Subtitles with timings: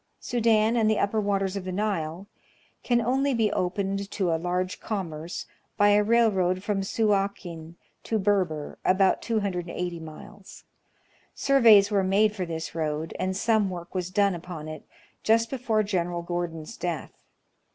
[0.19, 2.25] Sudan and the upper waters of the Nile
[2.81, 5.45] can only be opened to a large commerce
[5.77, 10.63] by a railroad from Suakin to Berber, about 280 miles.
[11.35, 14.87] Surveys were made for this road, and some work was done upon it,
[15.21, 16.07] just before Gen.
[16.25, 17.11] Gordon's death.